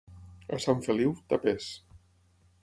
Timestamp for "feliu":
0.87-1.13